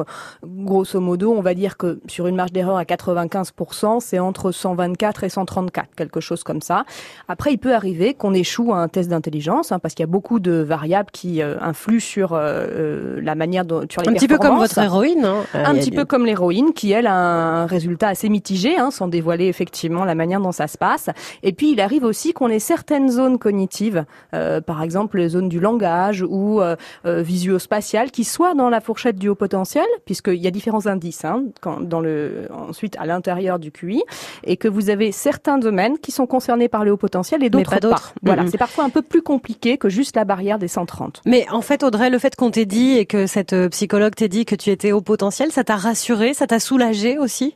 [0.44, 5.24] grosso modo, on va dire que sur une marge d'erreur à 95%, c'est entre 124
[5.24, 6.86] et 134, quelque chose comme ça.
[7.28, 10.12] Après, il peut arriver qu'on échoue à un test d'intelligence hein, parce qu'il y a
[10.12, 14.58] beaucoup de variables qui influent sur la manière dont sur les un petit peu comme
[14.58, 15.26] votre héroïne.
[15.26, 15.44] Hein.
[15.54, 19.48] Un petit peu comme l'héroïne qui elle a un résultat assez mitigé, hein, sans dévoiler
[19.48, 21.10] effectivement la manière dont ça se passe.
[21.44, 25.50] Et puis il arrive aussi qu'on ait certaines zones cognitives, euh, par exemple les zones
[25.50, 30.36] du langage ou euh, euh, visuospatiales, qui soient dans la fourchette du haut potentiel, puisqu'il
[30.36, 34.04] y a différents indices hein, quand, dans le, ensuite à l'intérieur du QI,
[34.44, 37.80] et que vous avez certains domaines qui sont concernés par le haut potentiel et d'autres
[37.80, 37.90] pas.
[37.90, 38.02] pas.
[38.24, 41.22] Voilà, c'est parfois un peu plus compliqué que juste la barrière des 130.
[41.26, 44.46] Mais en fait, Audrey, le fait qu'on t'ait dit et que cette psychologue t'ait dit
[44.46, 47.56] que tu étais haut potentiel, ça t'a rassuré, ça t'a soulagé aussi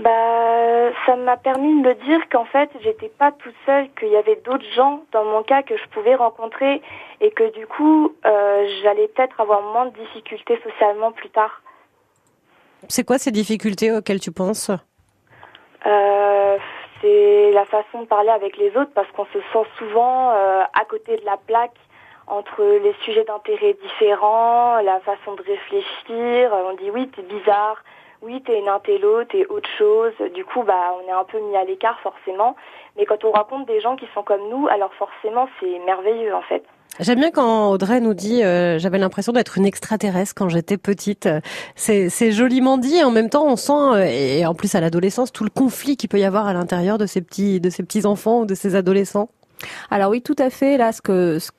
[0.00, 4.16] bah, ça m'a permis de me dire qu'en fait, j'étais pas toute seule, qu'il y
[4.16, 6.80] avait d'autres gens dans mon cas que je pouvais rencontrer
[7.20, 11.62] et que du coup, euh, j'allais peut-être avoir moins de difficultés socialement plus tard.
[12.88, 14.70] C'est quoi ces difficultés auxquelles tu penses?
[15.84, 16.56] Euh,
[17.02, 20.84] C'est la façon de parler avec les autres parce qu'on se sent souvent euh, à
[20.86, 21.76] côté de la plaque
[22.30, 26.50] entre les sujets d'intérêt différents, la façon de réfléchir.
[26.52, 27.82] On dit oui, t'es bizarre,
[28.22, 30.12] oui, t'es une intello, t'es autre chose.
[30.34, 32.54] Du coup, bah, on est un peu mis à l'écart forcément.
[32.96, 36.42] Mais quand on rencontre des gens qui sont comme nous, alors forcément, c'est merveilleux en
[36.42, 36.62] fait.
[36.98, 41.28] J'aime bien quand Audrey nous dit euh, j'avais l'impression d'être une extraterrestre quand j'étais petite.
[41.74, 43.02] C'est, c'est joliment dit.
[43.02, 46.08] En même temps, on sent euh, et en plus à l'adolescence tout le conflit qu'il
[46.08, 48.74] peut y avoir à l'intérieur de ces petits de ces petits enfants ou de ces
[48.74, 49.30] adolescents.
[49.90, 50.76] Alors oui, tout à fait.
[50.76, 51.50] Là, ce que ce,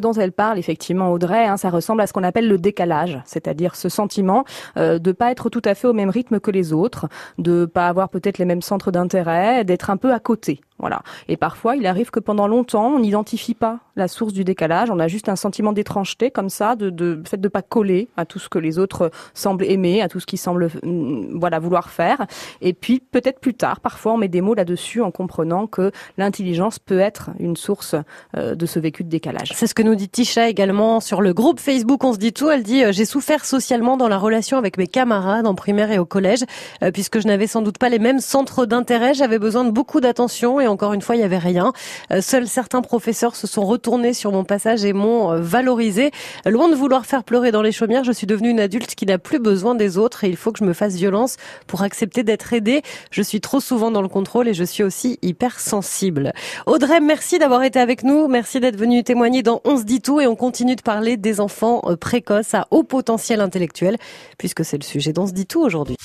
[0.00, 3.74] dont elle parle, effectivement, Audrey, hein, ça ressemble à ce qu'on appelle le décalage, c'est-à-dire
[3.74, 4.44] ce sentiment
[4.76, 7.88] euh, de pas être tout à fait au même rythme que les autres, de pas
[7.88, 10.60] avoir peut-être les mêmes centres d'intérêt, d'être un peu à côté.
[10.78, 11.02] Voilà.
[11.26, 14.90] Et parfois, il arrive que pendant longtemps, on n'identifie pas la source du décalage.
[14.90, 18.24] On a juste un sentiment d'étrangeté comme ça, de, de fait de pas coller à
[18.24, 22.26] tout ce que les autres semblent aimer, à tout ce qu'ils semblent mm, vouloir faire.
[22.60, 26.78] Et puis peut-être plus tard, parfois, on met des mots là-dessus en comprenant que l'intelligence
[26.78, 27.96] peut être une source
[28.36, 29.47] euh, de ce vécu de décalage.
[29.54, 32.04] C'est ce que nous dit Tisha également sur le groupe Facebook.
[32.04, 32.50] On se dit tout.
[32.50, 35.98] Elle dit euh, j'ai souffert socialement dans la relation avec mes camarades en primaire et
[35.98, 36.44] au collège,
[36.82, 39.14] euh, puisque je n'avais sans doute pas les mêmes centres d'intérêt.
[39.14, 41.72] J'avais besoin de beaucoup d'attention et encore une fois, il n'y avait rien.
[42.12, 46.10] Euh, seuls certains professeurs se sont retournés sur mon passage et m'ont valorisé.
[46.44, 49.18] Loin de vouloir faire pleurer dans les chaumières, je suis devenue une adulte qui n'a
[49.18, 52.52] plus besoin des autres et il faut que je me fasse violence pour accepter d'être
[52.52, 52.82] aidée.
[53.10, 56.32] Je suis trop souvent dans le contrôle et je suis aussi hyper sensible.
[56.66, 58.28] Audrey, merci d'avoir été avec nous.
[58.28, 61.40] Merci d'être venue témoigner dans On se dit tout et on continue de parler des
[61.40, 63.96] enfants euh, précoces à haut potentiel intellectuel
[64.38, 65.96] puisque c'est le sujet d'On se dit tout aujourd'hui.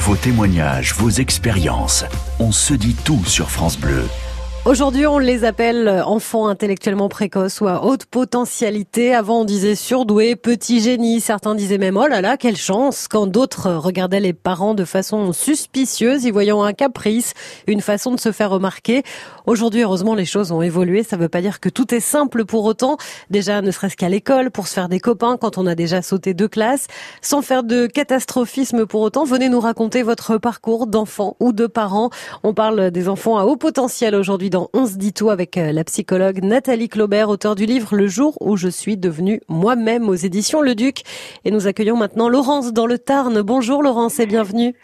[0.00, 2.04] Vos témoignages, vos expériences.
[2.38, 4.04] On se dit tout sur France Bleu.
[4.66, 9.14] Aujourd'hui, on les appelle enfants intellectuellement précoces ou à haute potentialité.
[9.14, 11.22] Avant, on disait surdoué, petit génie.
[11.22, 13.08] Certains disaient même oh là là, quelle chance.
[13.08, 17.32] Quand d'autres regardaient les parents de façon suspicieuse, y voyant un caprice,
[17.66, 19.02] une façon de se faire remarquer.
[19.46, 21.04] Aujourd'hui, heureusement, les choses ont évolué.
[21.04, 22.98] Ça ne veut pas dire que tout est simple pour autant.
[23.30, 26.34] Déjà, ne serait-ce qu'à l'école, pour se faire des copains quand on a déjà sauté
[26.34, 26.86] deux classes.
[27.22, 32.10] Sans faire de catastrophisme pour autant, venez nous raconter votre parcours d'enfant ou de parents.
[32.42, 35.72] On parle des enfants à haut potentiel aujourd'hui dans On se dit tout avec euh,
[35.72, 40.14] la psychologue Nathalie Claubert, auteur du livre Le jour où je suis devenue moi-même aux
[40.14, 41.02] éditions Le Duc.
[41.44, 43.40] Et nous accueillons maintenant Laurence dans le Tarn.
[43.40, 44.74] Bonjour Laurence et bienvenue.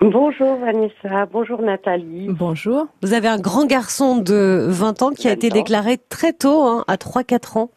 [0.00, 2.26] Bonjour Vanessa, bonjour Nathalie.
[2.28, 2.86] Bonjour.
[3.02, 6.84] Vous avez un grand garçon de 20 ans qui a été déclaré très tôt, hein,
[6.86, 7.70] à 3-4 ans.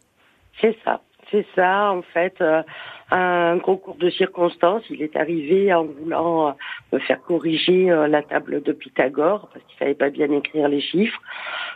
[0.60, 2.34] C'est ça, c'est ça en fait.
[2.40, 2.62] Euh,
[3.10, 4.82] un concours de circonstances.
[4.90, 6.56] Il est arrivé en voulant
[6.92, 11.20] me faire corriger la table de Pythagore parce qu'il savait pas bien écrire les chiffres.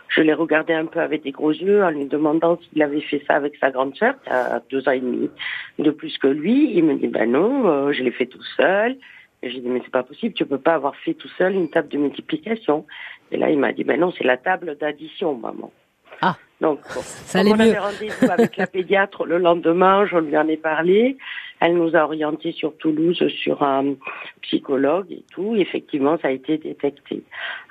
[0.09, 3.23] Je l'ai regardé un peu avec des gros yeux en lui demandant s'il avait fait
[3.27, 5.29] ça avec sa grande sœur, qui a deux ans et demi
[5.79, 6.73] de plus que lui.
[6.75, 8.97] Il me dit ben non, je l'ai fait tout seul.
[9.45, 11.89] J'ai dit, mais c'est pas possible, tu peux pas avoir fait tout seul une table
[11.89, 12.85] de multiplication.
[13.29, 15.69] Et là, il m'a dit, ben non, c'est la table d'addition, maman.
[16.25, 16.37] Ah.
[16.61, 20.55] Donc, ça allait on avait rendez-vous avec la pédiatre le lendemain, je lui en ai
[20.55, 21.17] parlé.
[21.59, 23.95] Elle nous a orientés sur Toulouse sur un
[24.41, 25.57] psychologue et tout.
[25.57, 27.23] Effectivement, ça a été détecté.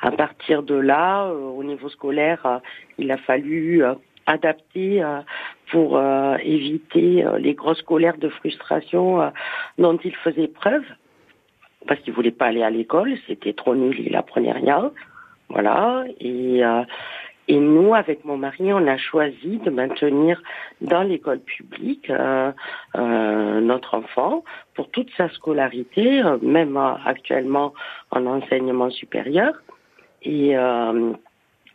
[0.02, 2.58] À partir de là, euh, au niveau scolaire, euh,
[2.98, 3.94] il a fallu euh,
[4.26, 5.02] adapter
[5.70, 6.00] pour
[6.40, 9.32] éviter les grosses colères de frustration
[9.78, 10.84] dont il faisait preuve
[11.88, 14.92] parce qu'il voulait pas aller à l'école, c'était trop nul, il apprenait rien.
[15.48, 16.04] Voilà.
[16.20, 16.62] Et,
[17.52, 20.42] et nous, avec mon mari, on a choisi de maintenir
[20.80, 22.50] dans l'école publique euh,
[22.96, 27.74] euh, notre enfant pour toute sa scolarité, même actuellement
[28.10, 29.52] en enseignement supérieur.
[30.22, 30.54] Et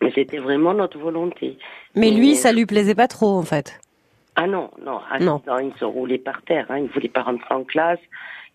[0.01, 1.59] mais c'était vraiment notre volonté.
[1.95, 3.79] Mais lui, ça lui plaisait pas trop, en fait.
[4.35, 5.41] Ah non, non, ah, non.
[5.59, 6.65] il se roulait par terre.
[6.69, 6.79] Hein.
[6.79, 7.99] Il voulait pas rentrer en classe.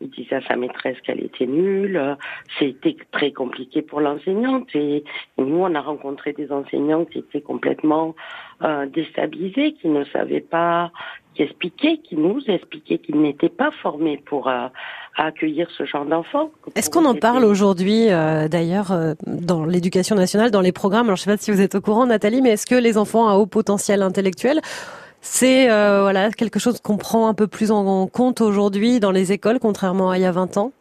[0.02, 2.16] Il disait à sa maîtresse qu'elle était nulle.
[2.58, 4.68] C'était très compliqué pour l'enseignante.
[4.74, 5.04] Et
[5.38, 8.14] nous, on a rencontré des enseignants qui étaient complètement
[8.62, 10.90] euh, déstabilisés, qui ne savaient pas,
[11.34, 14.68] qui expliquaient, qui nous expliquaient qu'ils n'étaient pas formés pour euh,
[15.16, 16.50] accueillir ce genre d'enfants.
[16.74, 21.06] Est-ce qu'on en parle aujourd'hui, euh, d'ailleurs, euh, dans l'éducation nationale, dans les programmes?
[21.06, 22.98] Alors, je ne sais pas si vous êtes au courant, Nathalie, mais est-ce que les
[22.98, 24.60] enfants à haut potentiel intellectuel
[25.22, 29.32] c'est euh, voilà quelque chose qu'on prend un peu plus en compte aujourd'hui dans les
[29.32, 30.72] écoles, contrairement à il y a 20 ans.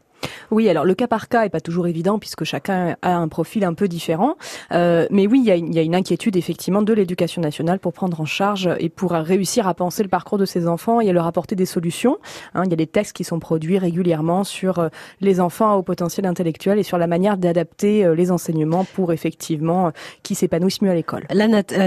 [0.51, 3.63] Oui, alors le cas par cas est pas toujours évident puisque chacun a un profil
[3.63, 4.35] un peu différent.
[4.71, 7.79] Euh, mais oui, il y, a une, y, a une inquiétude effectivement de l'éducation nationale
[7.79, 11.09] pour prendre en charge et pour réussir à penser le parcours de ces enfants et
[11.09, 12.17] à leur apporter des solutions.
[12.53, 14.89] Hein, il y a des textes qui sont produits régulièrement sur euh,
[15.21, 19.87] les enfants au potentiel intellectuel et sur la manière d'adapter euh, les enseignements pour effectivement
[19.87, 19.91] euh,
[20.23, 21.25] qu'ils s'épanouissent mieux à l'école.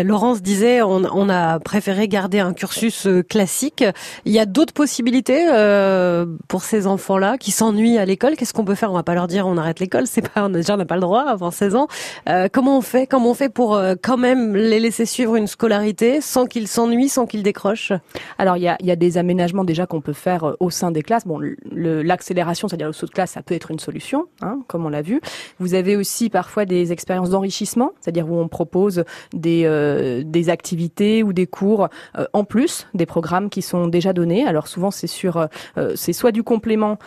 [0.04, 3.84] Laurence disait, on, on, a préféré garder un cursus classique.
[4.24, 5.46] Il y a d'autres possibilités
[6.48, 8.90] pour ces enfants-là qui s'ennuient à l'école Qu'est-ce qu'on peut faire?
[8.90, 11.02] On va pas leur dire on arrête l'école, c'est pas on déjà n'a pas le
[11.02, 11.88] droit avant 16 ans.
[12.28, 15.46] Euh, comment on fait Comment on fait pour euh, quand même les laisser suivre une
[15.46, 17.92] scolarité sans qu'ils s'ennuient, sans qu'ils décrochent?
[18.38, 20.90] Alors il y a, y a, des aménagements déjà qu'on peut faire euh, au sein
[20.90, 21.26] des classes.
[21.26, 21.38] Bon,
[21.72, 25.02] l'accélération, c'est-à-dire le saut de classe, ça peut être une solution, hein, comme on l'a
[25.02, 25.20] vu.
[25.58, 31.22] Vous avez aussi parfois des expériences d'enrichissement, c'est-à-dire où on propose des euh, des activités
[31.22, 31.88] ou des cours
[32.32, 34.46] en plus des programmes qui sont déjà donnés.
[34.46, 35.48] Alors souvent c'est sur
[35.94, 36.98] c'est soit du complément,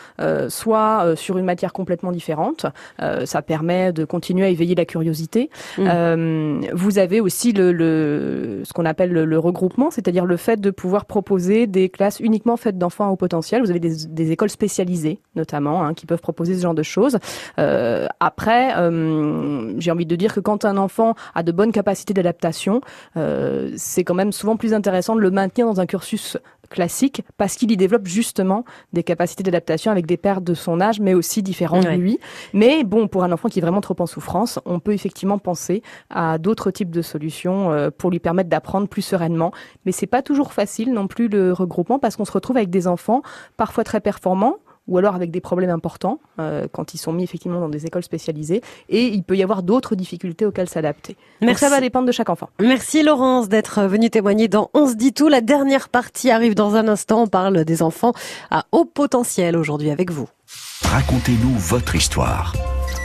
[0.50, 2.66] soit euh, sur une matière complètement différente.
[3.02, 5.50] Euh, ça permet de continuer à éveiller la curiosité.
[5.78, 5.88] Mmh.
[5.88, 10.72] Euh, vous avez aussi le, le ce qu'on appelle le, regroupement, c'est-à-dire le fait de
[10.72, 13.62] pouvoir proposer des classes uniquement faites d'enfants au potentiel.
[13.62, 17.18] Vous avez des, des écoles spécialisées, notamment, hein, qui peuvent proposer ce genre de choses.
[17.60, 22.14] Euh, après, euh, j'ai envie de dire que quand un enfant a de bonnes capacités
[22.14, 22.82] d'adaptation,
[23.16, 26.38] euh, c'est quand même souvent plus intéressant de le maintenir dans un cursus
[26.70, 31.00] classique parce qu'il y développe justement des capacités d'adaptation avec des pères de son âge
[31.00, 32.20] mais aussi différents de lui.
[32.54, 35.82] Mais bon, pour un enfant qui est vraiment trop en souffrance, on peut effectivement penser
[36.10, 39.52] à d'autres types de solutions euh, pour lui permettre d'apprendre plus sereinement.
[39.86, 42.88] Mais c'est pas toujours facile non plus le regroupement parce qu'on se retrouve avec des
[42.88, 43.22] enfants
[43.56, 47.60] parfois très performants ou alors avec des problèmes importants euh, quand ils sont mis effectivement
[47.60, 48.62] dans des écoles spécialisées.
[48.90, 51.16] Et il peut y avoir d'autres difficultés auxquelles s'adapter.
[51.42, 52.50] Donc ça va dépendre de chaque enfant.
[52.60, 55.28] Merci Laurence d'être venue témoigner dans On se dit tout.
[55.28, 57.24] La dernière partie arrive dans un instant.
[57.24, 58.14] On parle des enfants
[58.52, 60.28] à haut potentiel aujourd'hui avec vous.
[60.84, 62.54] Racontez-nous votre histoire.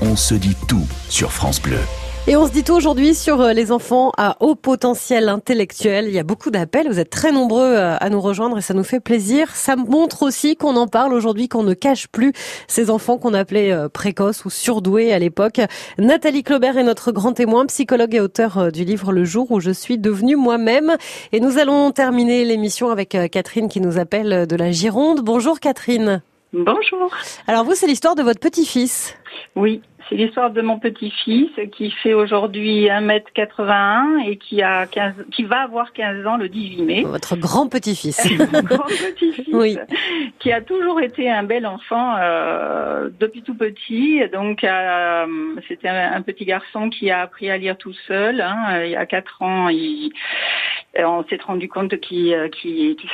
[0.00, 1.78] On se dit tout sur France Bleu.
[2.28, 6.06] Et on se dit tout aujourd'hui sur euh, les enfants à haut potentiel intellectuel.
[6.06, 8.74] Il y a beaucoup d'appels, vous êtes très nombreux euh, à nous rejoindre et ça
[8.74, 9.50] nous fait plaisir.
[9.56, 12.32] Ça montre aussi qu'on en parle aujourd'hui, qu'on ne cache plus
[12.68, 15.60] ces enfants qu'on appelait euh, précoces ou surdoués à l'époque.
[15.98, 19.72] Nathalie Claubert est notre grand témoin, psychologue et auteur du livre Le jour où je
[19.72, 20.96] suis devenue moi-même.
[21.32, 25.22] Et nous allons terminer l'émission avec Catherine qui nous appelle de la Gironde.
[25.22, 26.22] Bonjour Catherine.
[26.52, 27.10] Bonjour.
[27.48, 29.16] Alors vous, c'est l'histoire de votre petit-fils.
[29.56, 35.44] Oui, c'est l'histoire de mon petit-fils qui fait aujourd'hui 1m81 et qui a 15, qui
[35.44, 37.02] va avoir 15 ans le 18 mai.
[37.02, 38.26] Votre grand petit-fils.
[38.64, 39.48] grand petit-fils.
[39.52, 39.78] oui.
[40.38, 44.22] Qui a toujours été un bel enfant euh, depuis tout petit.
[44.32, 45.26] Donc euh,
[45.68, 48.40] c'était un, petit garçon qui a appris à lire tout seul.
[48.40, 48.84] Hein.
[48.84, 50.12] Il y a 4 ans, il,
[50.98, 52.48] on s'est rendu compte qu'il euh,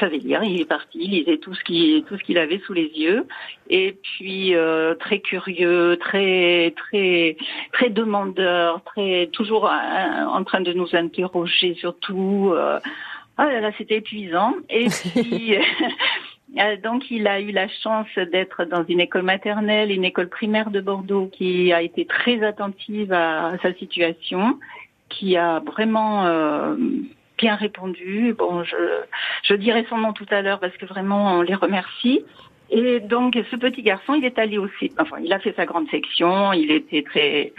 [0.01, 0.43] savait lire.
[0.43, 3.27] Il est parti, il lisait tout ce qu'il tout ce qu'il avait sous les yeux.
[3.71, 7.37] Et puis euh, très curieux, très très
[7.73, 12.51] très demandeur, très toujours euh, en train de nous interroger sur tout.
[12.53, 12.81] Euh,
[13.37, 14.55] ah là là, c'était épuisant.
[14.69, 15.57] Et puis
[16.83, 20.81] donc il a eu la chance d'être dans une école maternelle, une école primaire de
[20.81, 24.59] Bordeaux qui a été très attentive à, sa situation,
[25.09, 26.77] qui a vraiment euh,
[27.39, 28.35] bien répondu.
[28.37, 28.77] Bon, je,
[29.45, 32.25] je dirai son nom tout à l'heure parce que vraiment on les remercie.
[32.71, 35.89] Et donc ce petit garçon, il est allé aussi, enfin il a fait sa grande
[35.89, 37.53] section, il était très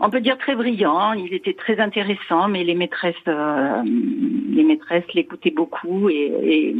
[0.00, 5.04] on peut dire très brillant, il était très intéressant, mais les maîtresses, euh, les maîtresses
[5.14, 6.74] l'écoutaient beaucoup et,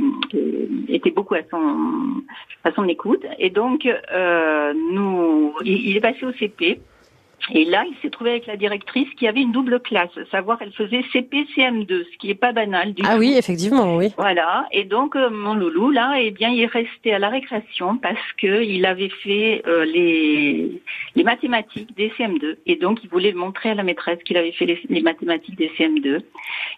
[0.88, 2.22] étaient beaucoup à son
[2.64, 3.24] à son écoute.
[3.38, 6.80] Et donc, euh, nous, il, est passé au CP.
[7.52, 10.72] Et là, il s'est trouvé avec la directrice qui avait une double classe, savoir elle
[10.72, 14.12] faisait CP CM2, ce qui est pas banal du Ah oui, effectivement, oui.
[14.16, 14.66] Voilà.
[14.72, 18.32] Et donc euh, mon loulou là, eh bien, il est resté à la récréation parce
[18.38, 20.80] que il avait fait euh, les
[21.14, 24.66] les mathématiques des CM2 et donc il voulait montrer à la maîtresse qu'il avait fait
[24.66, 26.22] les, mathématiques des CM2.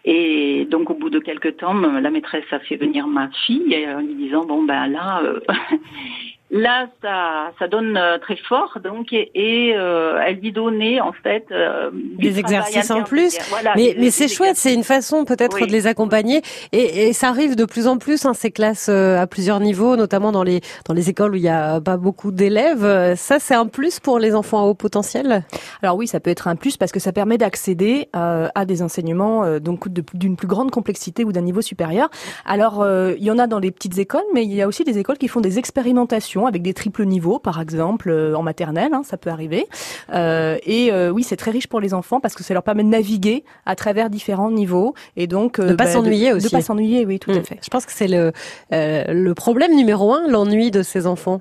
[0.04, 4.00] Et donc au bout de quelques temps, la maîtresse a fait venir ma fille en
[4.00, 5.40] lui disant bon ben là euh,
[6.48, 11.44] Là, ça, ça donne euh, très fort, donc et, euh, elle lui donnait en fait
[11.50, 13.36] euh, des exercices en plus.
[13.74, 17.56] mais mais c'est chouette, c'est une façon peut-être de les accompagner et, et, ça arrive
[17.56, 21.10] de plus en plus hein, ces classes à plusieurs niveaux, notamment dans les dans les
[21.10, 23.16] écoles où il y a pas beaucoup d'élèves.
[23.16, 25.42] Ça, c'est un plus pour les enfants à haut potentiel?
[25.82, 29.58] Alors oui, ça peut être un plus parce que ça permet d'accéder à des enseignements
[29.58, 32.08] donc d'une plus grande complexité ou d'un niveau supérieur.
[32.44, 34.98] Alors il y en a dans les petites écoles, mais il y a aussi des
[34.98, 39.02] écoles qui font des expérimentations avec des triples niveaux, par exemple, euh, en maternelle, hein,
[39.04, 39.66] ça peut arriver.
[40.12, 42.82] Euh, et euh, oui, c'est très riche pour les enfants parce que ça leur permet
[42.82, 46.46] de naviguer à travers différents niveaux et donc de pas bah, s'ennuyer aussi.
[46.46, 47.44] De pas s'ennuyer, oui, tout à hmm.
[47.44, 47.58] fait.
[47.62, 48.32] Je pense que c'est le
[48.70, 51.40] le problème numéro un, l'ennui de ces enfants.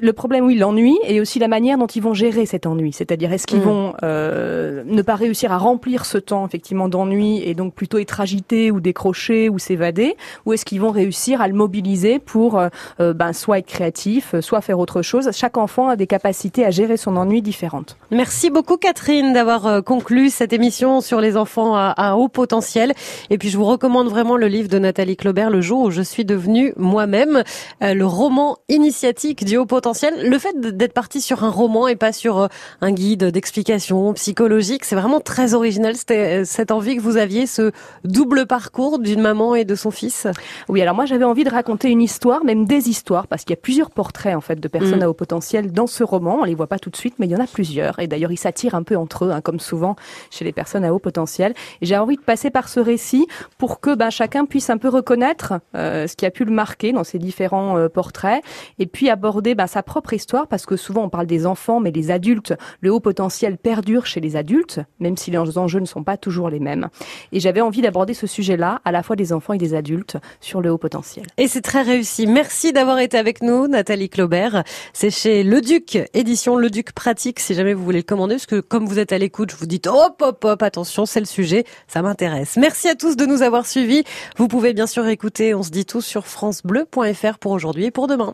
[0.00, 2.92] Le problème, oui, l'ennui et aussi la manière dont ils vont gérer cet ennui.
[2.92, 3.62] C'est-à-dire, est-ce qu'ils mm.
[3.62, 8.20] vont euh, ne pas réussir à remplir ce temps effectivement d'ennui et donc plutôt être
[8.20, 12.68] agités ou décrocher ou s'évader, ou est-ce qu'ils vont réussir à le mobiliser pour euh,
[13.00, 15.30] euh, ben, soit être créatif, soit faire autre chose?
[15.32, 17.96] Chaque enfant a des capacités à gérer son ennui différentes.
[18.10, 22.92] Merci beaucoup Catherine d'avoir conclu cette émission sur les enfants à, à, haut potentiel.
[23.30, 26.02] Et puis je vous recommande vraiment le livre de Nathalie Claubert, Le jour où je
[26.02, 27.42] suis devenue moi-même,
[27.80, 30.28] le roman initiatique potentiel.
[30.28, 32.46] Le fait d'être parti sur un roman et pas sur euh,
[32.80, 35.96] un guide d'explication psychologique, c'est vraiment très original.
[35.96, 37.72] C'était euh, cette envie que vous aviez, ce
[38.04, 40.26] double parcours d'une maman et de son fils.
[40.68, 43.58] Oui, alors moi j'avais envie de raconter une histoire, même des histoires, parce qu'il y
[43.58, 45.04] a plusieurs portraits en fait de personnes mm.
[45.04, 46.38] à haut potentiel dans ce roman.
[46.40, 47.98] On les voit pas tout de suite, mais il y en a plusieurs.
[47.98, 49.96] Et d'ailleurs, ils s'attirent un peu entre eux, hein, comme souvent
[50.30, 51.54] chez les personnes à haut potentiel.
[51.80, 53.26] Et j'ai envie de passer par ce récit
[53.58, 56.92] pour que ben, chacun puisse un peu reconnaître euh, ce qui a pu le marquer
[56.92, 58.42] dans ces différents portraits,
[58.78, 59.10] et puis
[59.42, 62.54] aborder bah, sa propre histoire, parce que souvent on parle des enfants, mais les adultes,
[62.80, 66.48] le haut potentiel perdure chez les adultes, même si les enjeux ne sont pas toujours
[66.48, 66.88] les mêmes.
[67.32, 70.60] Et j'avais envie d'aborder ce sujet-là, à la fois des enfants et des adultes, sur
[70.60, 71.26] le haut potentiel.
[71.38, 72.28] Et c'est très réussi.
[72.28, 74.62] Merci d'avoir été avec nous, Nathalie Claubert.
[74.92, 78.46] C'est chez Le Duc, édition Le Duc Pratique, si jamais vous voulez le commander, parce
[78.46, 81.26] que comme vous êtes à l'écoute, je vous dis hop, hop, hop, attention, c'est le
[81.26, 82.56] sujet, ça m'intéresse.
[82.58, 84.04] Merci à tous de nous avoir suivis.
[84.36, 88.06] Vous pouvez bien sûr écouter On se dit tout sur francebleu.fr pour aujourd'hui et pour
[88.06, 88.30] demain.